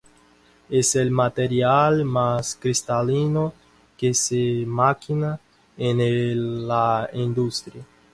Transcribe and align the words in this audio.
Es 0.71 0.95
el 0.95 1.11
material 1.11 2.03
más 2.05 2.55
cristalino 2.59 3.53
que 3.95 4.15
se 4.15 4.63
maquina 4.65 5.39
en 5.77 6.67
la 6.67 7.07
industria. 7.13 7.85